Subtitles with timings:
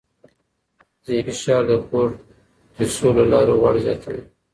[1.07, 4.23] ذهني فشار د کورتیسول له لارې غوړ زیاتوي.